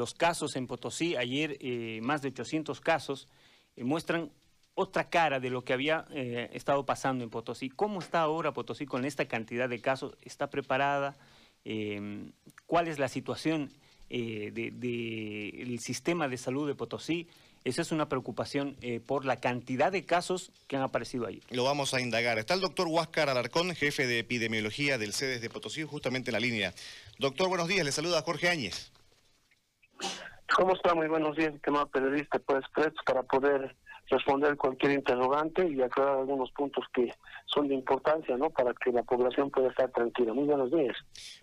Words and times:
los 0.00 0.14
casos 0.14 0.56
en 0.56 0.66
Potosí, 0.66 1.14
ayer 1.14 1.58
eh, 1.60 2.00
más 2.02 2.22
de 2.22 2.28
800 2.28 2.80
casos, 2.80 3.28
eh, 3.76 3.84
muestran 3.84 4.32
otra 4.74 5.10
cara 5.10 5.40
de 5.40 5.50
lo 5.50 5.62
que 5.62 5.74
había 5.74 6.06
estado 6.52 6.86
pasando 6.86 7.22
en 7.22 7.28
Potosí. 7.28 7.68
¿Cómo 7.68 8.00
está 8.00 8.22
ahora 8.22 8.54
Potosí 8.54 8.86
con 8.86 9.04
esta 9.04 9.26
cantidad 9.26 9.68
de 9.68 9.82
casos? 9.82 10.16
¿Está 10.22 10.48
preparada? 10.48 11.18
¿Cuál 12.64 12.88
es 12.88 12.98
la 12.98 13.08
situación 13.08 13.70
del 14.08 15.78
sistema 15.80 16.28
de 16.28 16.38
salud 16.38 16.66
de 16.66 16.74
Potosí? 16.74 17.28
Esa 17.62 17.82
es 17.82 17.92
una 17.92 18.08
preocupación 18.08 18.78
por 19.04 19.26
la 19.26 19.36
cantidad 19.36 19.92
de 19.92 20.06
casos 20.06 20.50
que 20.66 20.76
han 20.76 20.82
aparecido 20.82 21.26
ahí. 21.26 21.42
Lo 21.50 21.64
vamos 21.64 21.92
a 21.92 22.00
indagar. 22.00 22.38
Está 22.38 22.54
el 22.54 22.60
doctor 22.60 22.86
Huáscar 22.86 23.28
Alarcón, 23.28 23.74
jefe 23.74 24.06
de 24.06 24.20
epidemiología 24.20 24.96
del 24.96 25.12
CEDES 25.12 25.42
de 25.42 25.50
Potosí, 25.50 25.82
justamente 25.82 26.30
en 26.30 26.34
la 26.34 26.40
línea. 26.40 26.72
Doctor, 27.18 27.50
buenos 27.50 27.68
días. 27.68 27.84
Le 27.84 27.92
saluda 27.92 28.22
Jorge 28.22 28.48
Áñez. 28.48 28.92
¿Cómo 30.56 30.74
está? 30.74 30.94
Muy 30.94 31.08
buenos 31.08 31.36
días, 31.36 31.54
estimado 31.54 31.86
periodista. 31.88 32.38
Pues, 32.40 32.64
para 33.06 33.22
poder 33.22 33.76
responder 34.08 34.56
cualquier 34.56 34.92
interrogante 34.92 35.68
y 35.68 35.80
aclarar 35.80 36.18
algunos 36.18 36.50
puntos 36.50 36.84
que 36.92 37.12
son 37.46 37.68
de 37.68 37.74
importancia, 37.74 38.36
¿no? 38.36 38.50
Para 38.50 38.74
que 38.74 38.90
la 38.90 39.04
población 39.04 39.50
pueda 39.50 39.68
estar 39.68 39.90
tranquila. 39.92 40.34
Muy 40.34 40.44
buenos 40.44 40.70
días. 40.72 40.96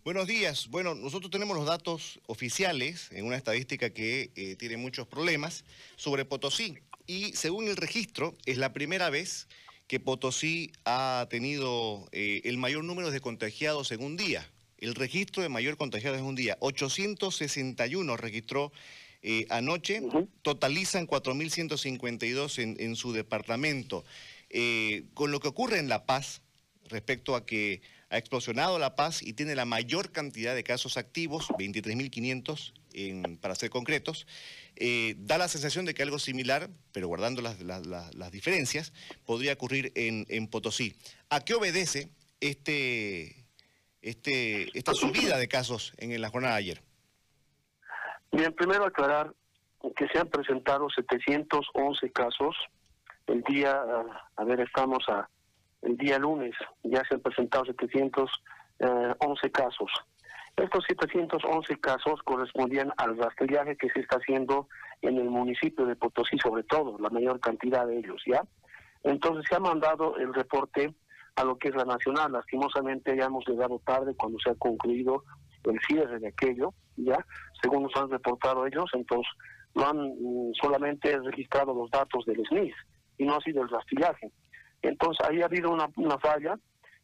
Buenos 0.03 0.27
días. 0.27 0.67
Bueno, 0.69 0.93
nosotros 0.93 1.31
tenemos 1.31 1.55
los 1.55 1.65
datos 1.65 2.19
oficiales 2.27 3.09
en 3.13 3.25
una 3.25 3.37
estadística 3.37 3.89
que 3.91 4.31
eh, 4.35 4.55
tiene 4.57 4.75
muchos 4.75 5.07
problemas 5.07 5.63
sobre 5.95 6.25
Potosí. 6.25 6.77
Y 7.05 7.33
según 7.33 7.67
el 7.67 7.77
registro, 7.77 8.33
es 8.45 8.57
la 8.57 8.73
primera 8.73 9.09
vez 9.09 9.47
que 9.87 10.01
Potosí 10.01 10.73
ha 10.83 11.25
tenido 11.29 12.05
eh, 12.11 12.41
el 12.43 12.57
mayor 12.57 12.83
número 12.83 13.11
de 13.11 13.21
contagiados 13.21 13.93
en 13.93 14.03
un 14.03 14.17
día. 14.17 14.45
El 14.77 14.95
registro 14.95 15.43
de 15.43 15.49
mayor 15.49 15.77
contagiados 15.77 16.19
en 16.19 16.25
un 16.25 16.35
día, 16.35 16.57
861 16.59 18.17
registró 18.17 18.71
eh, 19.23 19.45
anoche, 19.49 20.01
totalizan 20.41 21.07
4.152 21.07 22.61
en, 22.61 22.75
en 22.79 22.95
su 22.95 23.13
departamento. 23.13 24.05
Eh, 24.49 25.03
con 25.13 25.31
lo 25.31 25.39
que 25.39 25.49
ocurre 25.49 25.79
en 25.79 25.89
La 25.89 26.05
Paz, 26.05 26.41
respecto 26.89 27.35
a 27.35 27.45
que 27.45 27.81
ha 28.09 28.17
explosionado 28.17 28.79
La 28.79 28.95
Paz 28.95 29.21
y 29.21 29.33
tiene 29.33 29.55
la 29.55 29.65
mayor 29.65 30.11
cantidad 30.11 30.55
de 30.55 30.63
casos 30.63 30.97
activos, 30.97 31.49
23.500 31.49 32.73
para 33.41 33.55
ser 33.55 33.69
concretos, 33.69 34.25
eh, 34.75 35.15
da 35.19 35.37
la 35.37 35.47
sensación 35.47 35.85
de 35.85 35.93
que 35.93 36.03
algo 36.03 36.19
similar, 36.19 36.69
pero 36.91 37.07
guardando 37.07 37.41
las, 37.41 37.59
las, 37.61 38.31
diferencias, 38.31 38.93
podría 39.25 39.53
ocurrir 39.53 39.91
en, 39.95 40.25
en, 40.29 40.47
Potosí. 40.47 40.95
¿A 41.29 41.41
qué 41.41 41.53
obedece 41.53 42.09
este, 42.39 43.46
este, 44.01 44.77
esta 44.77 44.93
subida 44.93 45.37
de 45.37 45.47
casos 45.47 45.93
en 45.97 46.19
la 46.21 46.29
jornada 46.29 46.55
de 46.55 46.59
ayer? 46.59 46.81
Bien, 48.31 48.53
primero 48.53 48.85
aclarar 48.85 49.33
que 49.95 50.07
se 50.07 50.19
han 50.19 50.27
presentado 50.27 50.89
711 50.89 52.11
casos. 52.11 52.55
El 53.25 53.41
día, 53.43 53.81
a 54.35 54.43
ver, 54.43 54.61
estamos 54.61 55.03
a 55.09 55.29
el 55.81 55.97
día 55.97 56.17
lunes, 56.17 56.55
ya 56.83 57.03
se 57.05 57.15
han 57.15 57.21
presentado 57.21 57.65
711 57.65 58.27
eh, 58.79 59.51
casos. 59.51 59.91
Estos 60.55 60.85
711 60.87 61.79
casos 61.79 62.21
correspondían 62.23 62.91
al 62.97 63.17
rastrillaje 63.17 63.77
que 63.77 63.89
se 63.89 63.99
está 63.99 64.17
haciendo 64.17 64.67
en 65.01 65.17
el 65.17 65.29
municipio 65.29 65.85
de 65.85 65.95
Potosí, 65.95 66.37
sobre 66.39 66.63
todo, 66.63 66.97
la 66.97 67.09
mayor 67.09 67.39
cantidad 67.39 67.85
de 67.85 67.99
ellos, 67.99 68.21
¿ya? 68.25 68.41
Entonces 69.03 69.45
se 69.47 69.55
ha 69.55 69.59
mandado 69.59 70.17
el 70.17 70.33
reporte 70.33 70.95
a 71.37 71.43
lo 71.43 71.57
que 71.57 71.69
es 71.69 71.75
la 71.75 71.85
nacional. 71.85 72.31
Lastimosamente 72.31 73.15
ya 73.15 73.25
hemos 73.25 73.47
llegado 73.47 73.79
tarde 73.85 74.15
cuando 74.15 74.39
se 74.39 74.49
ha 74.49 74.55
concluido 74.55 75.23
el 75.63 75.79
cierre 75.87 76.19
de 76.19 76.27
aquello, 76.29 76.73
¿ya? 76.95 77.23
según 77.61 77.83
nos 77.83 77.95
han 77.95 78.09
reportado 78.09 78.65
ellos, 78.65 78.89
entonces 78.93 79.31
no 79.75 79.87
han 79.87 79.97
mm, 79.97 80.53
solamente 80.61 81.17
registrado 81.19 81.73
los 81.73 81.89
datos 81.91 82.25
del 82.25 82.43
SNIS 82.47 82.73
y 83.17 83.25
no 83.25 83.35
ha 83.35 83.41
sido 83.41 83.63
el 83.63 83.69
rastrillaje. 83.69 84.31
Entonces 84.81 85.27
ahí 85.27 85.41
ha 85.41 85.45
habido 85.45 85.71
una, 85.71 85.87
una 85.97 86.17
falla 86.17 86.55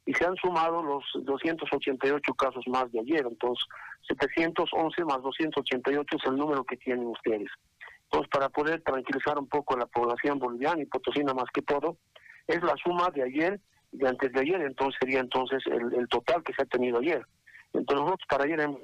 y 0.05 0.13
se 0.13 0.25
han 0.25 0.35
sumado 0.37 0.81
los 0.81 1.03
288 1.25 2.33
casos 2.33 2.63
más 2.67 2.91
de 2.91 3.01
ayer, 3.01 3.25
entonces 3.25 3.65
711 4.07 5.05
más 5.05 5.21
288 5.21 6.17
es 6.17 6.25
el 6.25 6.35
número 6.35 6.63
que 6.63 6.77
tienen 6.77 7.05
ustedes. 7.05 7.49
Entonces 8.05 8.29
para 8.31 8.49
poder 8.49 8.81
tranquilizar 8.81 9.37
un 9.37 9.47
poco 9.47 9.75
a 9.75 9.79
la 9.79 9.85
población 9.85 10.39
boliviana 10.39 10.81
y 10.81 10.85
potosina 10.85 11.33
más 11.33 11.49
que 11.53 11.61
todo, 11.61 11.97
es 12.47 12.61
la 12.63 12.75
suma 12.83 13.09
de 13.13 13.23
ayer 13.23 13.61
de 13.93 14.07
antes 14.07 14.31
de 14.31 14.41
ayer, 14.41 14.61
entonces 14.61 14.97
sería 14.99 15.19
entonces 15.19 15.63
el, 15.67 15.93
el 15.93 16.07
total 16.07 16.43
que 16.43 16.53
se 16.53 16.63
ha 16.63 16.65
tenido 16.65 16.99
ayer. 16.99 17.25
Entonces 17.73 18.03
nosotros 18.03 18.27
para 18.27 18.43
ayer 18.43 18.59
hemos 18.59 18.81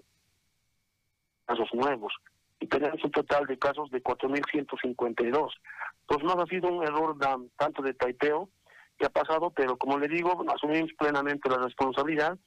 casos 1.45 1.69
nuevos 1.73 2.13
y 2.59 2.67
tenemos 2.67 3.03
un 3.03 3.11
total 3.11 3.45
de 3.47 3.57
casos 3.57 3.89
de 3.91 4.03
4.152. 4.03 5.51
Entonces 6.01 6.35
no 6.35 6.41
ha 6.41 6.45
sido 6.47 6.69
un 6.69 6.83
error 6.83 7.17
tanto 7.57 7.81
de 7.81 7.93
taipeo 7.93 8.49
que 8.97 9.05
ha 9.05 9.09
pasado, 9.09 9.51
pero 9.51 9.77
como 9.77 9.97
le 9.97 10.07
digo, 10.07 10.43
asumimos 10.53 10.91
plenamente 10.97 11.49
la 11.49 11.57
responsabilidad 11.57 12.37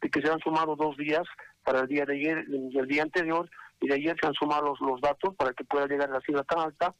de 0.00 0.10
que 0.10 0.20
se 0.20 0.30
han 0.30 0.40
sumado 0.40 0.76
dos 0.76 0.96
días 0.96 1.22
para 1.64 1.80
el 1.80 1.88
día 1.88 2.04
de 2.04 2.14
ayer 2.14 2.44
y 2.48 2.76
el 2.76 2.86
día 2.86 3.02
anterior, 3.02 3.48
y 3.80 3.88
de 3.88 3.94
ayer 3.94 4.16
se 4.20 4.26
han 4.26 4.34
sumado 4.34 4.74
los, 4.80 5.00
datos 5.00 5.34
para 5.36 5.52
que 5.52 5.64
pueda 5.64 5.86
llegar 5.86 6.10
la 6.10 6.20
cifra 6.20 6.42
tan 6.42 6.60
alta 6.60 6.94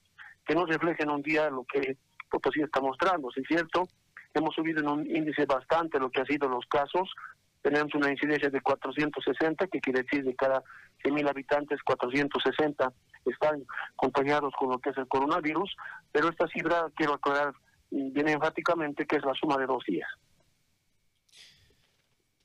que 0.47 0.55
no 0.55 0.65
reflejen 0.67 1.11
un 1.11 1.23
día 1.23 1.51
lo 1.51 1.65
que 1.65 1.97
Potosí 2.31 2.63
está 2.63 2.81
mostrando. 2.81 3.31
Si 3.31 3.41
es 3.41 3.47
cierto, 3.47 3.87
hemos 4.35 4.55
subido 4.55 4.81
en 4.81 4.89
un 4.89 5.07
índice 5.07 5.47
bastante 5.47 5.99
lo 5.99 6.11
que 6.11 6.21
ha 6.21 6.27
sido 6.27 6.49
los 6.49 6.67
casos, 6.67 7.11
tenemos 7.63 7.95
una 7.95 8.11
incidencia 8.11 8.51
de 8.51 8.61
460, 8.61 9.69
que 9.69 9.81
quiere 9.81 10.03
decir 10.03 10.25
de 10.25 10.35
cada 10.35 10.63
100.000 11.05 11.31
habitantes, 11.31 11.81
460 11.85 12.93
están 13.25 13.65
contagiados 13.95 14.53
con 14.59 14.71
lo 14.71 14.79
que 14.81 14.91
es 14.91 14.99
el 14.99 15.07
coronavirus, 15.07 15.75
pero 16.11 16.29
esta 16.29 16.49
cifra, 16.49 16.91
quiero 16.97 17.15
aclarar 17.15 17.55
bien 17.91 18.29
enfáticamente, 18.29 19.07
que 19.07 19.17
es 19.17 19.25
la 19.25 19.35
suma 19.35 19.57
de 19.59 19.67
dos 19.67 19.85
días. 19.87 20.09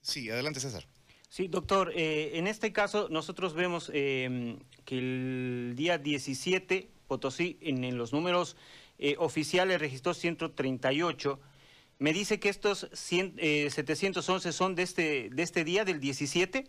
Sí, 0.01 0.29
adelante 0.29 0.59
César. 0.59 0.83
Sí, 1.29 1.47
doctor, 1.47 1.91
eh, 1.95 2.37
en 2.37 2.47
este 2.47 2.71
caso 2.71 3.09
nosotros 3.09 3.53
vemos 3.53 3.91
eh, 3.93 4.57
que 4.85 4.97
el 4.97 5.73
día 5.75 5.97
17 5.97 6.89
Potosí 7.07 7.57
en, 7.61 7.97
los 7.97 8.13
números 8.13 8.55
eh, 8.97 9.15
oficiales 9.17 9.79
registró 9.79 10.13
138 10.13 11.39
me 11.99 12.13
dice 12.13 12.39
que 12.39 12.49
estos 12.49 12.89
711 12.91 14.49
eh, 14.49 14.51
son 14.51 14.75
de 14.75 14.83
este, 14.83 15.29
de 15.31 15.43
este 15.43 15.63
día, 15.63 15.83
del 15.83 15.99
17. 15.99 16.63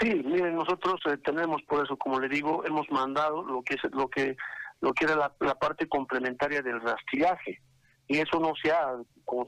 Sí, 0.00 0.22
miren, 0.24 0.56
nosotros 0.56 1.00
eh, 1.06 1.16
tenemos 1.18 1.62
por 1.62 1.84
eso, 1.84 1.96
como 1.96 2.20
le 2.20 2.28
digo, 2.28 2.64
hemos 2.66 2.90
mandado 2.90 3.42
lo 3.42 3.62
que 3.62 3.74
es 3.74 3.84
lo 3.92 4.08
que 4.08 4.36
lo 4.80 4.92
que 4.92 5.04
era 5.04 5.16
la, 5.16 5.54
parte 5.54 5.88
complementaria 5.88 6.60
del 6.60 6.80
rastrillaje 6.80 7.60
y 8.06 8.18
eso 8.18 8.38
no 8.38 8.52
se 8.60 8.70
ha 8.70 8.96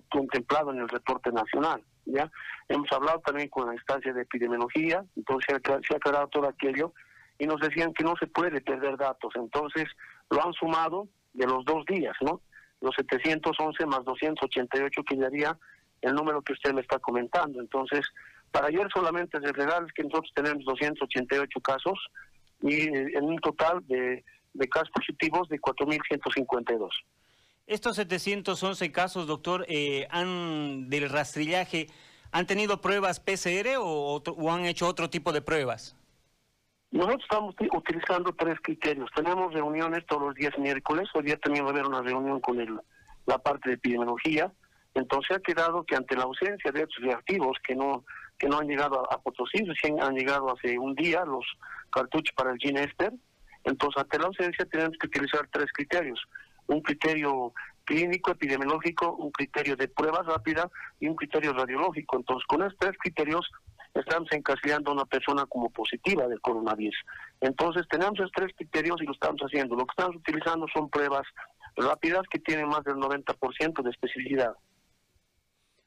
contemplado 0.09 0.73
en 0.73 0.79
el 0.79 0.89
reporte 0.89 1.31
nacional. 1.31 1.83
ya 2.07 2.31
Hemos 2.69 2.91
hablado 2.93 3.21
también 3.21 3.49
con 3.49 3.67
la 3.67 3.75
instancia 3.75 4.15
de 4.15 4.23
epidemiología, 4.23 5.05
entonces 5.15 5.61
se 5.87 5.95
ha 5.95 5.97
aclarado 5.97 6.29
todo 6.29 6.49
aquello 6.49 6.95
y 7.39 7.47
nos 7.47 7.61
decían 7.61 7.93
que 7.93 8.05
no 8.05 8.15
se 8.19 8.29
puede 8.29 8.63
perder 8.63 8.97
datos, 8.97 9.35
entonces 9.35 9.85
lo 10.31 10.43
han 10.43 10.55
sumado 10.55 11.09
de 11.35 11.47
los 11.47 11.65
dos 11.67 11.85
días, 11.85 12.17
¿no? 12.23 12.41
Los 12.81 12.95
711 12.95 13.87
más 13.87 14.05
288 14.05 15.03
que 15.03 15.17
daría 15.17 15.59
el 16.03 16.15
número 16.15 16.43
que 16.43 16.53
usted 16.53 16.73
me 16.73 16.83
está 16.83 16.99
comentando. 16.99 17.61
Entonces, 17.61 18.07
para 18.51 18.69
ayer 18.69 18.87
solamente 18.93 19.39
es 19.39 19.93
que 19.93 20.03
nosotros 20.05 20.31
tenemos 20.35 20.65
288 20.65 21.61
casos 21.61 21.99
y 22.63 22.89
en 22.89 23.25
un 23.25 23.39
total 23.39 23.87
de, 23.87 24.25
de 24.55 24.69
casos 24.69 24.91
positivos 24.91 25.49
de 25.49 25.61
4.152. 25.61 26.91
Estos 27.67 27.97
711 27.97 28.93
casos, 28.93 29.27
doctor, 29.27 29.67
eh, 29.69 30.07
han 30.11 30.89
del 30.89 31.11
rastrillaje, 31.11 31.89
¿han 32.31 32.47
tenido 32.47 32.81
pruebas 32.81 33.19
PCR 33.19 33.77
o, 33.79 34.23
o 34.25 34.53
han 34.53 34.65
hecho 34.67 34.87
otro 34.87 35.11
tipo 35.11 35.33
de 35.33 35.43
pruebas? 35.43 35.97
Nosotros 36.93 37.23
estamos 37.23 37.55
utilizando 37.73 38.33
tres 38.33 38.59
criterios. 38.63 39.11
Tenemos 39.15 39.53
reuniones 39.53 40.07
todos 40.07 40.23
los 40.23 40.35
días 40.35 40.57
miércoles. 40.59 41.09
Hoy 41.15 41.25
día 41.25 41.37
teníamos 41.37 41.73
que 41.73 41.79
haber 41.79 41.89
una 41.91 42.03
reunión 42.03 42.41
con 42.41 42.61
el, 42.61 42.79
la 43.27 43.39
parte 43.39 43.71
de 43.71 43.75
epidemiología. 43.75 44.53
Entonces 44.95 45.37
ha 45.37 45.41
quedado 45.41 45.85
que 45.85 45.97
ante 45.97 46.17
la 46.17 46.23
ausencia 46.23 46.71
de 46.73 46.83
estos 46.83 47.03
reactivos 47.03 47.57
que 47.63 47.75
no 47.75 48.05
que 48.39 48.49
no 48.49 48.59
han 48.59 48.69
llegado 48.69 49.11
a, 49.11 49.19
Potosí, 49.23 49.65
recién 49.65 50.03
han 50.03 50.15
llegado 50.15 50.53
hace 50.53 50.79
un 50.79 50.95
día 50.95 51.25
los 51.25 51.45
cartuchos 51.91 52.35
para 52.35 52.53
el 52.53 52.59
Ginester. 52.59 53.13
Entonces 53.65 54.03
ante 54.03 54.19
la 54.19 54.27
ausencia 54.27 54.67
tenemos 54.67 54.97
que 54.99 55.07
utilizar 55.07 55.49
tres 55.51 55.73
criterios. 55.73 56.21
Un 56.67 56.83
criterio 56.83 57.53
clínico, 57.85 58.33
epidemiológico, 58.33 59.15
un 59.15 59.31
criterio 59.31 59.75
de 59.77 59.89
pruebas 59.89 60.27
rápidas 60.27 60.67
y 61.01 61.09
un 61.09 61.17
criterio 61.17 61.53
radiológico. 61.53 62.17
Entonces 62.17 62.47
con 62.47 62.63
estos 62.63 62.79
tres 62.79 62.99
criterios 62.99 63.51
estamos 64.01 64.31
encasillando 64.33 64.91
a 64.91 64.95
una 64.95 65.05
persona 65.05 65.47
como 65.47 65.71
positiva 65.71 66.27
del 66.29 66.41
coronavirus. 66.41 66.97
Entonces 67.41 67.87
tenemos 67.89 68.19
esos 68.19 68.33
tres 68.35 68.53
criterios 68.57 69.01
y 69.01 69.07
lo 69.07 69.13
estamos 69.13 69.41
haciendo. 69.43 69.77
Lo 69.77 69.87
que 69.87 69.93
estamos 69.97 70.17
utilizando 70.17 70.67
son 70.73 70.89
pruebas 70.89 71.27
rápidas 71.77 72.23
que 72.31 72.39
tienen 72.39 72.69
más 72.69 72.85
del 72.85 72.97
90% 72.97 73.83
de 73.83 73.91
especificidad. 73.91 74.55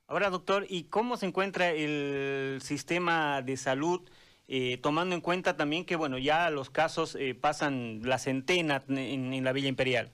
Ahora, 0.08 0.30
doctor, 0.30 0.66
¿y 0.68 0.86
cómo 0.86 1.18
se 1.18 1.28
encuentra 1.28 1.70
el 1.70 2.60
sistema 2.62 3.42
de 3.42 3.58
salud 3.58 4.10
eh, 4.52 4.80
tomando 4.82 5.14
en 5.14 5.22
cuenta 5.22 5.56
también 5.56 5.86
que, 5.86 5.96
bueno, 5.96 6.18
ya 6.18 6.50
los 6.50 6.72
casos 6.72 7.14
eh, 7.14 7.36
pasan 7.36 8.02
la 8.04 8.18
centena 8.18 8.82
en, 8.88 9.44
la 9.44 9.54
Villa 9.54 9.68
Imperial. 9.68 10.12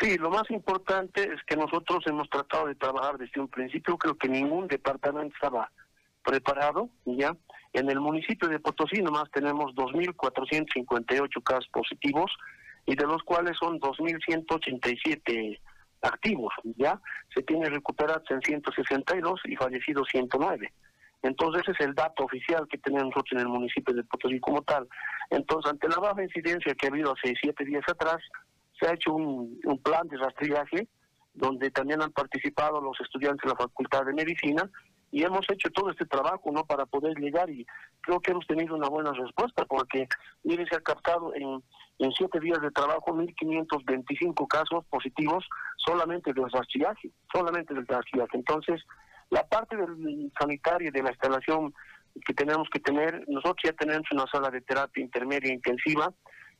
Sí, 0.00 0.16
lo 0.16 0.30
más 0.30 0.50
importante 0.50 1.22
es 1.22 1.42
que 1.46 1.54
nosotros 1.54 2.02
hemos 2.06 2.30
tratado 2.30 2.68
de 2.68 2.74
trabajar 2.74 3.18
desde 3.18 3.42
un 3.42 3.48
principio, 3.48 3.98
creo 3.98 4.16
que 4.16 4.30
ningún 4.30 4.68
departamento 4.68 5.34
estaba 5.34 5.70
preparado, 6.26 6.90
¿ya? 7.04 7.34
En 7.72 7.88
el 7.88 8.00
municipio 8.00 8.48
de 8.48 8.58
Potosí 8.58 9.00
nomás 9.00 9.30
tenemos 9.30 9.74
2.458 9.74 11.42
casos 11.42 11.68
positivos 11.68 12.30
y 12.84 12.96
de 12.96 13.06
los 13.06 13.22
cuales 13.22 13.56
son 13.58 13.78
2.187 13.80 15.60
activos, 16.02 16.52
¿ya? 16.76 17.00
Se 17.34 17.42
tiene 17.42 17.70
recuperados 17.70 18.28
en 18.30 18.42
162 18.42 19.40
y 19.44 19.56
fallecidos 19.56 20.08
109. 20.10 20.72
Entonces 21.22 21.62
ese 21.62 21.72
es 21.72 21.80
el 21.86 21.94
dato 21.94 22.24
oficial 22.24 22.66
que 22.68 22.78
tenemos 22.78 23.14
nosotros 23.14 23.32
en 23.32 23.40
el 23.40 23.48
municipio 23.48 23.94
de 23.94 24.04
Potosí 24.04 24.40
como 24.40 24.62
tal. 24.62 24.88
Entonces, 25.30 25.72
ante 25.72 25.88
la 25.88 25.96
baja 25.96 26.22
incidencia 26.22 26.74
que 26.74 26.86
ha 26.86 26.90
habido 26.90 27.12
hace 27.12 27.34
siete 27.40 27.64
días 27.64 27.84
atrás, 27.88 28.18
se 28.78 28.88
ha 28.88 28.94
hecho 28.94 29.12
un, 29.12 29.58
un 29.64 29.82
plan 29.82 30.06
de 30.08 30.18
rastrillaje 30.18 30.88
donde 31.34 31.70
también 31.70 32.02
han 32.02 32.12
participado 32.12 32.80
los 32.80 32.98
estudiantes 33.00 33.42
de 33.42 33.50
la 33.50 33.56
Facultad 33.56 34.04
de 34.06 34.14
Medicina 34.14 34.70
y 35.16 35.22
hemos 35.22 35.46
hecho 35.50 35.70
todo 35.70 35.88
este 35.90 36.04
trabajo 36.04 36.52
no 36.52 36.66
para 36.66 36.84
poder 36.84 37.16
llegar 37.18 37.48
y 37.48 37.66
creo 38.02 38.20
que 38.20 38.32
hemos 38.32 38.46
tenido 38.46 38.76
una 38.76 38.90
buena 38.90 39.14
respuesta 39.14 39.64
porque 39.64 40.06
mire 40.44 40.66
se 40.66 40.76
ha 40.76 40.80
captado 40.80 41.34
en, 41.34 41.62
en 42.00 42.12
siete 42.12 42.38
días 42.38 42.60
de 42.60 42.70
trabajo 42.70 43.14
1.525 43.14 44.46
casos 44.46 44.84
positivos 44.90 45.42
solamente 45.78 46.34
del 46.34 46.50
rastrillaje, 46.50 47.10
solamente 47.32 47.72
del 47.72 47.86
rastrillaje. 47.86 48.36
Entonces, 48.36 48.82
la 49.30 49.42
parte 49.48 49.74
del 49.78 50.30
sanitario 50.38 50.88
y 50.88 50.92
de 50.92 51.02
la 51.02 51.12
instalación 51.12 51.72
que 52.26 52.34
tenemos 52.34 52.68
que 52.68 52.80
tener, 52.80 53.24
nosotros 53.26 53.62
ya 53.64 53.72
tenemos 53.72 54.06
una 54.12 54.26
sala 54.26 54.50
de 54.50 54.60
terapia 54.60 55.02
intermedia 55.02 55.50
intensiva 55.50 56.12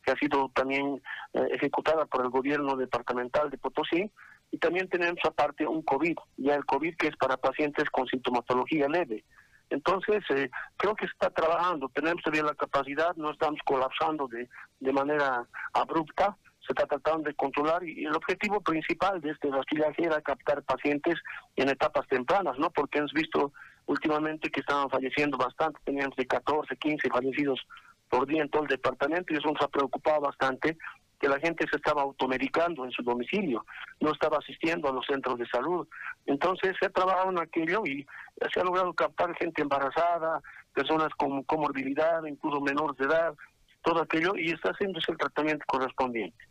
que 0.03 0.13
ha 0.13 0.17
sido 0.17 0.51
también 0.55 1.03
eh, 1.35 1.47
ejecutada 1.53 2.07
por 2.07 2.25
el 2.25 2.31
gobierno 2.31 2.75
departamental 2.75 3.51
de 3.51 3.59
Potosí 3.59 4.11
y 4.51 4.59
también 4.59 4.89
tenemos 4.89 5.19
aparte 5.25 5.67
un 5.67 5.83
COVID, 5.83 6.17
ya 6.37 6.55
el 6.55 6.65
COVID 6.65 6.97
que 6.97 7.09
es 7.09 7.17
para 7.17 7.37
pacientes 7.37 7.89
con 7.91 8.07
sintomatología 8.07 8.89
leve. 8.89 9.25
Entonces, 9.69 10.23
eh, 10.31 10.49
creo 10.77 10.95
que 10.95 11.07
se 11.07 11.13
está 11.13 11.31
trabajando, 11.31 11.89
tenemos 11.89 12.23
todavía 12.23 12.45
la 12.45 12.55
capacidad, 12.55 13.17
no 13.17 13.33
estamos 13.33 13.59
colapsando 13.65 14.29
de, 14.29 14.49
de 14.79 14.93
manera 14.93 15.45
abrupta, 15.73 16.37
se 16.61 16.73
está 16.73 16.87
tratando 16.87 17.29
de 17.29 17.35
controlar 17.35 17.83
y, 17.85 18.05
el 18.05 18.15
objetivo 18.15 18.61
principal 18.61 19.21
de 19.21 19.31
este 19.31 19.51
rastrillaje 19.51 20.05
era 20.05 20.21
captar 20.21 20.63
pacientes 20.63 21.15
en 21.57 21.69
etapas 21.69 22.07
tempranas, 22.09 22.59
¿no? 22.59 22.71
Porque 22.71 22.99
hemos 22.99 23.13
visto 23.13 23.53
últimamente 23.87 24.51
que 24.51 24.61
estaban 24.61 24.91
falleciendo 24.91 25.37
bastante, 25.37 25.79
teníamos 25.85 26.17
de 26.17 26.27
14, 26.27 26.77
15 26.77 27.09
fallecidos 27.09 27.61
por 28.09 28.27
día 28.27 28.43
en 28.43 28.51
todo 28.51 28.63
el 28.63 28.69
departamento 28.69 29.33
y 29.33 29.37
eso 29.37 29.51
nos 29.51 29.63
ha 29.63 29.69
preocupado 29.69 30.21
bastante 30.23 30.77
que 31.21 31.29
la 31.29 31.41
gente 31.41 31.67
se 31.71 31.77
estaba 31.77 32.03
automedicando 32.03 32.85
en 32.85 32.91
su 32.91 33.03
domicilio, 33.03 33.65
no 34.01 34.13
estaba 34.13 34.39
asistiendo 34.39 34.89
a 34.89 34.93
los 34.93 35.07
centros 35.07 35.39
de 35.39 35.47
salud. 35.47 35.87
Entonces 36.27 36.75
se 36.79 36.87
ha 36.87 36.91
trabajado 36.91 37.31
en 37.31 37.39
aquello 37.39 37.83
y 37.87 38.07
se 38.53 38.61
ha 38.61 38.65
logrado 38.65 38.93
captar 38.93 39.35
gente 39.37 39.63
embarazada, 39.63 40.43
personas 40.75 41.09
con 41.17 41.43
comorbilidad, 41.45 42.25
incluso 42.25 42.61
menores 42.61 42.97
de 42.99 43.07
edad, 43.07 43.35
todo 43.83 44.03
aquello 44.03 44.35
y 44.37 44.51
está 44.51 44.71
haciéndose 44.71 45.13
el 45.13 45.19
tratamiento 45.19 45.65
correspondiente. 45.67 46.45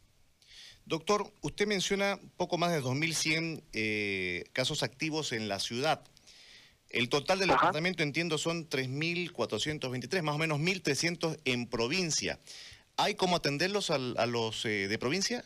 Doctor, 0.85 1.25
usted 1.41 1.67
menciona 1.67 2.19
poco 2.37 2.57
más 2.57 2.71
de 2.71 2.81
2.100 2.81 3.63
eh, 3.73 4.43
casos 4.53 4.83
activos 4.83 5.31
en 5.31 5.47
la 5.47 5.59
ciudad. 5.59 6.03
El 6.89 7.09
total 7.09 7.39
del 7.39 7.49
departamento, 7.49 8.03
entiendo, 8.03 8.37
son 8.37 8.69
3.423, 8.69 10.21
más 10.21 10.35
o 10.35 10.37
menos 10.37 10.59
1.300 10.59 11.39
en 11.43 11.67
provincia. 11.67 12.39
¿Hay 12.97 13.15
cómo 13.15 13.35
atenderlos 13.35 13.91
a, 13.91 14.25
los 14.25 14.65
eh, 14.65 14.87
de 14.87 14.97
provincia? 14.97 15.43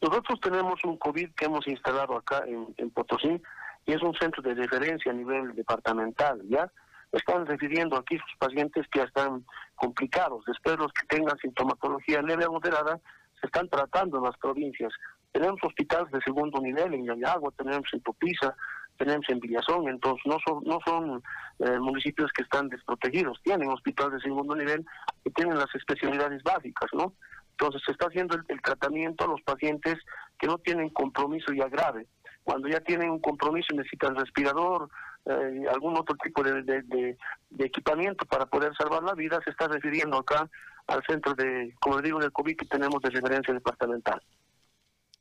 Nosotros 0.00 0.40
tenemos 0.40 0.84
un 0.84 0.98
COVID 0.98 1.34
que 1.34 1.46
hemos 1.46 1.66
instalado 1.66 2.16
acá 2.16 2.44
en, 2.46 2.90
Potosí 2.90 3.40
y 3.86 3.92
es 3.92 4.02
un 4.02 4.14
centro 4.14 4.42
de 4.42 4.54
referencia 4.54 5.10
a 5.10 5.14
nivel 5.14 5.54
departamental, 5.54 6.40
¿ya? 6.48 6.70
Están 7.12 7.46
refiriendo 7.46 7.96
aquí 7.96 8.18
sus 8.18 8.36
pacientes 8.38 8.86
que 8.90 9.00
ya 9.00 9.04
están 9.06 9.44
complicados. 9.74 10.44
Después 10.46 10.76
los 10.78 10.92
que 10.92 11.06
tengan 11.06 11.38
sintomatología 11.38 12.22
leve 12.22 12.46
o 12.46 12.52
moderada 12.52 13.00
se 13.40 13.46
están 13.46 13.68
tratando 13.68 14.18
en 14.18 14.24
las 14.24 14.36
provincias. 14.36 14.92
Tenemos 15.32 15.58
hospitales 15.62 16.10
de 16.12 16.20
segundo 16.22 16.60
nivel 16.60 16.94
en 16.94 17.06
Yayagua, 17.06 17.52
tenemos 17.56 17.88
en 17.92 18.00
Topisa, 18.02 18.54
tenemos 18.96 19.24
en 19.28 19.40
Villazón, 19.40 19.88
entonces 19.88 20.22
no 20.26 20.38
son, 20.46 20.62
no 20.64 20.78
son 20.84 21.22
eh, 21.60 21.78
municipios 21.78 22.30
que 22.32 22.42
están 22.42 22.68
desprotegidos, 22.68 23.40
tienen 23.42 23.68
hospitales 23.70 24.14
de 24.14 24.20
segundo 24.20 24.54
nivel 24.54 24.84
que 25.24 25.30
tienen 25.30 25.58
las 25.58 25.74
especialidades 25.74 26.42
básicas, 26.42 26.90
¿no? 26.92 27.14
Entonces 27.52 27.82
se 27.86 27.92
está 27.92 28.06
haciendo 28.06 28.36
el, 28.48 28.62
tratamiento 28.62 29.24
a 29.24 29.28
los 29.28 29.40
pacientes 29.42 29.96
que 30.38 30.46
no 30.46 30.58
tienen 30.58 30.90
compromiso 30.90 31.52
ya 31.54 31.68
grave. 31.68 32.06
Cuando 32.44 32.68
ya 32.68 32.80
tienen 32.80 33.10
un 33.10 33.20
compromiso 33.20 33.74
necesitan 33.74 34.14
respirador, 34.14 34.90
eh, 35.24 35.64
algún 35.72 35.96
otro 35.96 36.14
tipo 36.22 36.42
de, 36.42 36.62
de, 36.62 37.16
equipamiento 37.58 38.26
para 38.26 38.46
poder 38.46 38.72
salvar 38.76 39.02
la 39.02 39.14
vida, 39.14 39.40
se 39.42 39.50
está 39.50 39.68
refiriendo 39.68 40.18
acá 40.18 40.48
al 40.86 41.02
centro 41.08 41.34
de, 41.34 41.74
como 41.80 42.00
digo, 42.02 42.20
del 42.20 42.30
COVID 42.30 42.56
que 42.56 42.66
tenemos 42.66 43.00
de 43.02 43.10
referencia 43.10 43.54
departamental. 43.54 44.20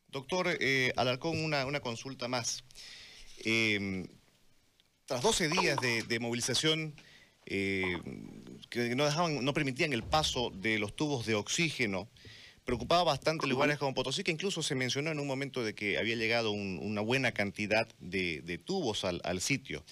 Doctor 0.10 0.48
eh, 0.60 0.92
Alarcón, 0.96 1.44
una, 1.44 1.66
una 1.66 1.80
consulta 1.80 2.28
más. 2.28 2.64
Eh, 3.46 4.08
tras 5.06 5.22
12 5.22 5.50
días 5.50 5.78
de, 5.80 6.20
movilización 6.20 6.96
eh, 7.46 7.84
que 8.72 8.96
no, 8.96 9.06
dejaban, 9.06 9.46
no 9.46 9.54
permitían 9.54 9.94
el 9.94 10.04
paso 10.04 10.50
de 10.50 10.80
los 10.80 10.96
tubos 10.96 11.28
de 11.28 11.36
oxígeno, 11.36 12.10
preocupaba 12.64 13.04
bastante 13.04 13.46
lugares 13.46 13.78
como 13.78 13.94
Potosí, 13.94 14.24
que 14.24 14.32
incluso 14.32 14.64
se 14.64 14.74
mencionó 14.74 15.12
en 15.12 15.20
un 15.20 15.28
momento 15.28 15.64
de 15.64 15.76
que 15.76 16.00
había 16.00 16.16
llegado 16.16 16.52
una 16.52 17.02
buena 17.02 17.34
cantidad 17.34 17.88
de, 18.00 18.60
tubos 18.66 19.06
al, 19.06 19.42
sitio. 19.42 19.86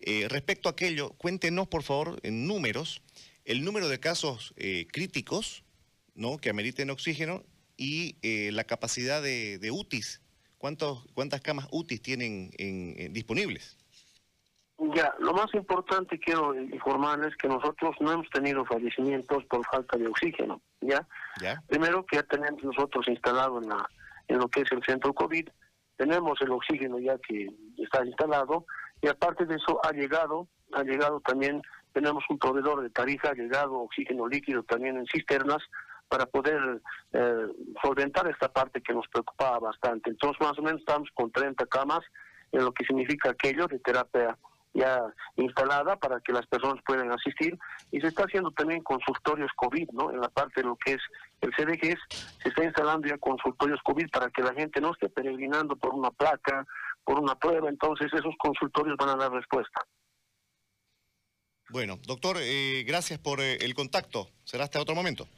Eh, 0.00 0.26
respecto 0.28 0.68
a 0.68 0.72
aquello, 0.72 1.10
cuéntenos, 1.16 1.66
por 1.66 1.82
favor, 1.82 2.20
en 2.22 2.46
números, 2.46 3.00
el 3.46 3.64
número 3.64 3.88
de 3.88 4.00
casos 4.00 4.52
eh, 4.58 4.86
críticos 4.92 5.64
¿no? 6.14 6.36
que 6.36 6.50
ameriten 6.50 6.90
oxígeno 6.90 7.42
y 7.78 8.16
la 8.50 8.64
capacidad 8.64 9.22
de, 9.22 9.56
de 9.56 9.70
UTIs 9.70 10.20
¿Cuántos, 10.58 11.06
¿Cuántas 11.14 11.40
camas 11.40 11.68
UTI 11.70 11.98
tienen 11.98 12.50
en, 12.58 13.12
disponibles? 13.12 13.76
Ya, 14.94 15.14
lo 15.18 15.32
más 15.32 15.52
importante 15.54 16.18
quiero 16.18 16.54
informarles 16.54 17.36
que 17.36 17.48
nosotros 17.48 17.96
no 18.00 18.12
hemos 18.12 18.28
tenido 18.30 18.64
fallecimientos 18.64 19.44
por 19.46 19.64
falta 19.66 19.96
de 19.96 20.06
oxígeno, 20.06 20.60
¿ya? 20.80 21.06
¿Ya? 21.40 21.62
Primero 21.68 22.04
que 22.06 22.16
ya 22.16 22.22
tenemos 22.24 22.62
nosotros 22.62 23.06
instalado 23.08 23.60
en, 23.60 23.68
la, 23.68 23.88
en 24.28 24.38
lo 24.38 24.48
que 24.48 24.60
es 24.60 24.72
el 24.72 24.82
centro 24.84 25.12
COVID, 25.14 25.48
tenemos 25.96 26.40
el 26.40 26.52
oxígeno 26.52 26.98
ya 27.00 27.18
que 27.18 27.48
está 27.76 28.04
instalado 28.04 28.66
y 29.02 29.08
aparte 29.08 29.46
de 29.46 29.56
eso 29.56 29.80
ha 29.84 29.92
llegado, 29.92 30.48
ha 30.72 30.82
llegado 30.82 31.20
también, 31.20 31.60
tenemos 31.92 32.22
un 32.28 32.38
proveedor 32.38 32.82
de 32.82 32.90
tarifa, 32.90 33.30
ha 33.30 33.34
llegado 33.34 33.80
oxígeno 33.80 34.28
líquido 34.28 34.62
también 34.62 34.96
en 34.96 35.06
cisternas 35.06 35.62
para 36.08 36.26
poder 36.26 36.80
eh, 37.12 37.46
solventar 37.82 38.28
esta 38.28 38.52
parte 38.52 38.80
que 38.80 38.94
nos 38.94 39.06
preocupaba 39.08 39.58
bastante. 39.58 40.10
Entonces, 40.10 40.40
más 40.40 40.58
o 40.58 40.62
menos 40.62 40.80
estamos 40.80 41.08
con 41.14 41.30
30 41.30 41.66
camas, 41.66 42.00
en 42.52 42.64
lo 42.64 42.72
que 42.72 42.84
significa 42.84 43.30
aquello 43.30 43.66
de 43.66 43.78
terapia 43.78 44.36
ya 44.74 45.02
instalada 45.36 45.96
para 45.96 46.20
que 46.20 46.32
las 46.32 46.46
personas 46.46 46.82
puedan 46.86 47.10
asistir 47.10 47.58
y 47.90 48.00
se 48.00 48.08
está 48.08 48.24
haciendo 48.24 48.50
también 48.52 48.82
consultorios 48.82 49.50
COVID, 49.56 49.90
¿no? 49.92 50.10
En 50.10 50.20
la 50.20 50.28
parte 50.28 50.60
de 50.60 50.68
lo 50.68 50.76
que 50.76 50.94
es 50.94 51.00
el 51.40 51.50
CDGs, 51.54 51.98
se 52.42 52.48
está 52.48 52.64
instalando 52.64 53.08
ya 53.08 53.18
consultorios 53.18 53.80
COVID 53.82 54.08
para 54.10 54.30
que 54.30 54.42
la 54.42 54.54
gente 54.54 54.80
no 54.80 54.92
esté 54.92 55.08
peregrinando 55.08 55.76
por 55.76 55.94
una 55.94 56.10
placa, 56.10 56.66
por 57.04 57.18
una 57.18 57.34
prueba, 57.34 57.68
entonces 57.68 58.08
esos 58.12 58.34
consultorios 58.38 58.96
van 58.98 59.10
a 59.10 59.16
dar 59.16 59.32
respuesta. 59.32 59.86
Bueno, 61.70 61.98
doctor, 62.06 62.36
eh, 62.40 62.84
gracias 62.86 63.18
por 63.18 63.40
eh, 63.40 63.56
el 63.60 63.74
contacto. 63.74 64.28
Será 64.44 64.64
hasta 64.64 64.80
otro 64.80 64.94
momento. 64.94 65.28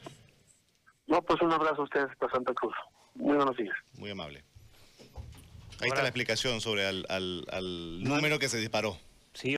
No, 1.11 1.21
pues 1.21 1.41
un 1.41 1.51
abrazo 1.51 1.81
a 1.81 1.83
ustedes 1.83 2.15
para 2.15 2.31
Santa 2.31 2.53
Cruz. 2.53 2.73
Muy 3.15 3.35
buenos 3.35 3.57
días. 3.57 3.75
Muy 3.97 4.11
amable. 4.11 4.45
Ahí 5.81 5.89
está 5.89 6.03
la 6.03 6.07
explicación 6.07 6.61
sobre 6.61 6.87
al, 6.87 7.05
al 7.09 8.01
número 8.01 8.39
que 8.39 8.47
se 8.47 8.57
disparó. 8.59 8.95